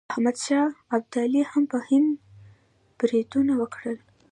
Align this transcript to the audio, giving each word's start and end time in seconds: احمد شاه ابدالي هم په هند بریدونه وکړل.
احمد 0.13 0.37
شاه 0.45 0.69
ابدالي 0.95 1.41
هم 1.51 1.63
په 1.71 1.77
هند 1.87 2.09
بریدونه 2.99 3.53
وکړل. 3.61 3.97